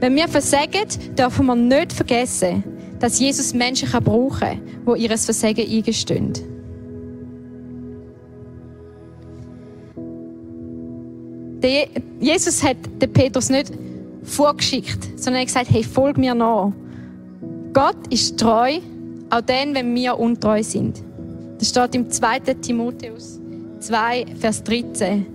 Wenn 0.00 0.14
wir 0.14 0.28
versagen, 0.28 0.86
dürfen 1.18 1.46
wir 1.46 1.54
nicht 1.54 1.92
vergessen, 1.92 2.62
dass 3.00 3.18
Jesus 3.18 3.54
Menschen 3.54 3.88
kann 3.88 4.04
brauchen 4.04 4.38
kann, 4.40 4.60
die 4.96 5.02
ihr 5.02 5.18
Versagen 5.18 5.66
eingestehen. 5.68 6.32
Jesus 12.20 12.62
hat 12.62 12.76
den 13.00 13.12
Petrus 13.12 13.48
nicht 13.48 13.72
vorgeschickt, 14.22 15.18
sondern 15.18 15.34
er 15.34 15.40
hat 15.40 15.46
gesagt, 15.48 15.70
hey, 15.70 15.82
folg 15.82 16.18
mir 16.18 16.34
nach. 16.34 16.72
Gott 17.72 18.06
ist 18.10 18.38
treu, 18.38 18.78
auch 19.30 19.40
dann, 19.40 19.74
wenn 19.74 19.94
wir 19.94 20.18
untreu 20.18 20.62
sind. 20.62 21.02
Das 21.58 21.68
steht 21.70 21.94
im 21.94 22.10
2. 22.10 22.40
Timotheus 22.60 23.40
2, 23.80 24.26
Vers 24.38 24.62
13. 24.64 25.26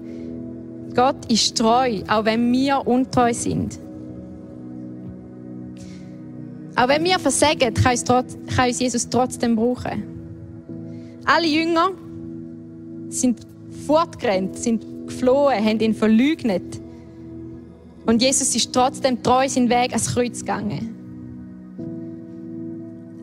Gott 0.96 1.32
ist 1.32 1.58
treu, 1.58 2.02
auch 2.08 2.26
wenn 2.26 2.52
wir 2.52 2.86
untreu 2.86 3.34
sind. 3.34 3.80
Auch 6.76 6.88
wenn 6.88 7.04
wir 7.04 7.18
versagen, 7.18 7.74
kann 7.74 7.92
uns, 7.92 8.06
kann 8.56 8.68
uns 8.68 8.80
Jesus 8.80 9.10
trotzdem 9.10 9.56
brauchen. 9.56 10.04
Alle 11.26 11.48
Jünger 11.48 11.90
sind 13.10 13.40
fortgerannt, 13.86 14.58
sind 14.58 14.86
geflohen, 15.08 15.64
haben 15.64 15.80
ihn 15.80 15.94
verleugnet. 15.94 16.82
Und 18.08 18.22
Jesus 18.22 18.56
ist 18.56 18.74
trotzdem 18.74 19.22
treu 19.22 19.48
seinen 19.50 19.70
Weg 19.70 19.92
ans 19.92 20.14
Kreuz 20.14 20.40
gegangen. 20.40 20.96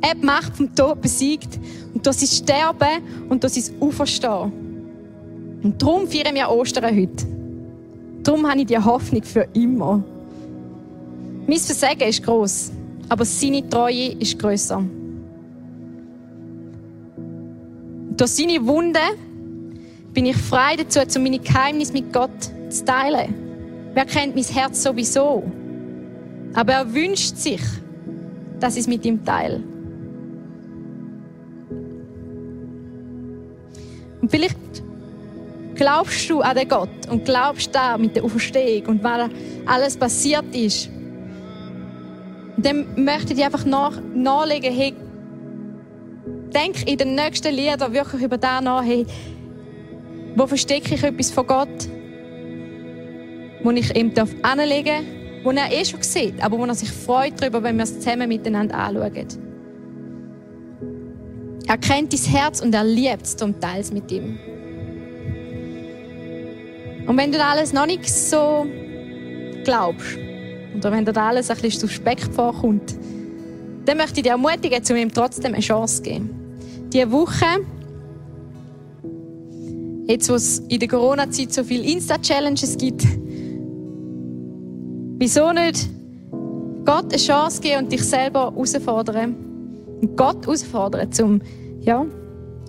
Er 0.03 0.15
die 0.15 0.25
Macht 0.25 0.55
vom 0.55 0.73
Tod 0.75 1.01
besiegt 1.01 1.59
und 1.95 2.05
durch 2.05 2.19
sein 2.19 2.29
Sterben 2.29 3.03
und 3.31 3.43
durch 3.43 3.55
sein 3.55 3.75
Auferstehen. 3.81 4.53
Und 5.63 5.81
darum 5.81 6.07
feiern 6.07 6.35
wir 6.35 6.51
Ostern 6.51 6.95
heute. 6.95 7.27
Darum 8.23 8.47
habe 8.47 8.61
ich 8.61 8.67
die 8.67 8.79
Hoffnung 8.79 9.23
für 9.23 9.49
immer. 9.55 10.05
Mein 11.47 11.59
Versagen 11.59 12.07
ist 12.07 12.23
groß, 12.23 12.71
aber 13.09 13.25
seine 13.25 13.67
Treue 13.67 14.13
ist 14.19 14.39
größer. 14.39 14.85
Durch 18.19 18.31
seine 18.31 18.67
Wunde 18.67 19.01
bin 20.13 20.27
ich 20.27 20.37
frei 20.37 20.77
dazu, 20.77 21.01
um 21.17 21.23
meine 21.23 21.39
Geheimnisse 21.39 21.95
mit 21.95 22.13
Gott 22.13 22.31
zu 22.69 22.85
teilen. 22.85 23.44
Wer 23.95 24.05
kennt 24.05 24.35
mein 24.35 24.45
Herz 24.45 24.83
sowieso? 24.83 25.45
Aber 26.55 26.73
er 26.73 26.95
wünscht 26.95 27.37
sich, 27.37 27.63
dass 28.59 28.75
ich 28.75 28.83
es 28.83 28.87
mit 28.89 29.05
ihm 29.05 29.25
teile. 29.25 29.63
Und 34.21 34.31
vielleicht 34.31 34.59
glaubst 35.75 36.29
du 36.31 36.41
an 36.41 36.57
den 36.57 36.69
Gott 36.69 36.89
und 37.11 37.25
glaubst 37.25 37.75
da 37.75 37.97
mit 37.99 38.17
der 38.17 38.25
Auferstehung 38.25 38.87
und 38.87 39.05
was 39.05 39.31
alles 39.67 39.97
passiert 39.97 40.55
ist. 40.55 40.89
Und 42.57 42.65
dann 42.65 43.05
möchte 43.05 43.35
ich 43.35 43.45
einfach 43.45 43.65
nach, 43.65 44.01
nachlegen, 44.15 44.73
hey, 44.73 44.95
denk 46.55 46.89
in 46.89 46.97
den 46.97 47.15
nächsten 47.15 47.55
Liedern 47.55 47.93
wirklich 47.93 48.23
über 48.23 48.39
das 48.39 48.63
nach, 48.63 48.85
hey, 48.85 49.05
wo 50.37 50.47
verstecke 50.47 50.95
ich 50.95 51.03
etwas 51.03 51.31
von 51.31 51.47
Gott, 51.47 51.89
wo 53.65 53.71
ich 53.71 53.97
ihm 53.97 54.13
anlegen 54.43 54.85
darf, 54.85 55.05
wo 55.43 55.51
er 55.51 55.73
eh 55.73 55.85
schon 55.85 56.03
sieht, 56.03 56.41
aber 56.43 56.59
wo 56.59 56.65
er 56.65 56.75
sich 56.75 56.91
freut 56.91 57.41
darüber, 57.41 57.63
wenn 57.63 57.77
wir 57.77 57.85
es 57.85 57.99
zusammen 57.99 58.29
miteinander 58.29 58.77
anschauen. 58.77 59.27
Er 61.67 61.79
kennt 61.79 62.13
dein 62.13 62.21
Herz 62.21 62.61
und 62.61 62.75
er 62.75 62.85
liebt 62.85 63.23
es 63.23 63.37
zum 63.37 63.59
Teils 63.59 63.91
mit 63.91 64.13
ihm. 64.13 64.39
Und 67.07 67.17
wenn 67.17 67.33
du 67.33 67.39
das 67.39 67.47
alles 67.47 67.73
noch 67.73 67.87
nicht 67.87 68.09
so 68.09 68.67
glaubst, 69.65 70.19
oder 70.77 70.93
wenn 70.93 71.05
dir 71.05 71.13
das 71.13 71.25
alles 71.25 71.51
ein 71.51 71.57
bisschen 71.57 71.89
suspekt 71.89 72.35
vorkommt, 72.35 72.95
dann 73.87 73.97
möchte 73.97 74.21
ich 74.21 74.23
dich 74.23 74.31
ermutigen, 74.31 74.83
um 74.91 74.97
ihm 74.97 75.13
trotzdem 75.13 75.55
eine 75.55 75.63
Chance 75.63 75.97
zu 75.97 76.03
geben. 76.03 76.31
Diese 76.93 77.11
Woche 77.11 77.65
Jetzt, 80.07 80.29
wo 80.29 80.35
es 80.35 80.59
in 80.69 80.79
der 80.79 80.89
Corona-Zeit 80.89 81.51
so 81.51 81.65
viele 81.65 81.83
Insta-Challenges 81.85 82.77
gibt, 82.77 83.07
wieso 85.25 85.53
nicht 85.53 85.89
Gott 86.85 87.07
eine 87.11 87.17
Chance 87.17 87.63
geben 87.63 87.85
und 87.85 87.93
dich 87.93 88.05
selber 88.05 88.53
herausfordern? 88.53 89.35
Und 90.03 90.17
Gott 90.19 90.45
herausfordern, 90.45 91.09
um 91.23 91.41
ja, 91.81 92.05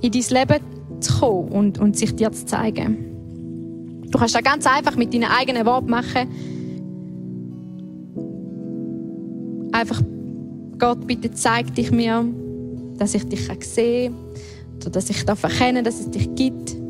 in 0.01 0.11
dein 0.13 0.21
Leben 0.29 0.63
zu 1.01 1.19
kommen 1.19 1.49
und, 1.49 1.79
und 1.79 1.97
sich 1.97 2.15
dir 2.15 2.31
zu 2.31 2.45
zeigen. 2.45 4.05
Du 4.09 4.17
kannst 4.17 4.35
das 4.35 4.41
ganz 4.41 4.65
einfach 4.65 4.95
mit 4.95 5.13
deinen 5.13 5.25
eigenen 5.25 5.65
Worten 5.65 5.89
machen. 5.89 6.29
Einfach, 9.73 10.01
Gott, 10.79 11.05
bitte 11.05 11.31
zeig 11.31 11.75
dich 11.75 11.91
mir, 11.91 12.23
dass 12.97 13.15
ich 13.15 13.25
dich 13.25 13.49
oder 14.77 14.91
dass 14.91 15.09
ich 15.09 15.27
erkennen 15.27 15.83
dass 15.83 15.99
es 15.99 16.09
dich 16.09 16.33
gibt. 16.35 16.84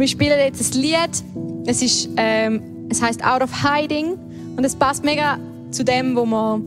Wir 0.00 0.08
spielen 0.08 0.38
jetzt 0.38 0.74
ein 0.74 0.80
Lied. 0.80 1.24
Es, 1.66 1.82
ist, 1.82 2.08
ähm, 2.16 2.86
es 2.88 3.02
heißt 3.02 3.24
Out 3.24 3.42
of 3.42 3.50
Hiding. 3.62 4.18
Und 4.56 4.64
es 4.64 4.74
passt 4.74 5.04
mega 5.04 5.38
zu 5.70 5.84
dem, 5.84 6.16
wo 6.16 6.24
wir, 6.24 6.60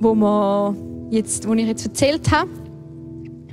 wo 0.00 0.14
wir 0.14 0.76
jetzt, 1.10 1.46
wo 1.46 1.54
ich 1.54 1.66
jetzt 1.66 1.86
erzählt 1.86 2.30
habe. 2.30 2.50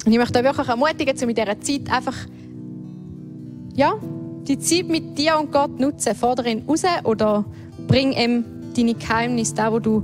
Und 0.05 0.11
ich 0.11 0.17
möchte 0.17 0.39
euch 0.39 0.45
wirklich 0.45 0.67
ermutigen, 0.67 1.15
um 1.21 1.29
in 1.29 1.35
dieser 1.35 1.59
Zeit 1.59 1.91
einfach, 1.91 2.15
ja, 3.75 3.93
die 4.47 4.57
Zeit 4.57 4.87
mit 4.87 5.17
dir 5.17 5.37
und 5.39 5.51
Gott 5.51 5.79
nutzen. 5.79 6.15
Fordere 6.15 6.49
ihn 6.49 6.63
raus 6.67 6.83
oder 7.03 7.45
bring 7.87 8.13
ihm 8.13 8.45
deine 8.75 8.93
Geheimnisse, 8.93 9.55
da, 9.55 9.71
wo 9.71 9.79
du, 9.79 10.03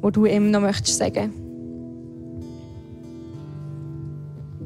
wo 0.00 0.10
du 0.10 0.24
ihm 0.26 0.50
noch 0.50 0.60
möchtest 0.60 0.98
sagen. 0.98 1.43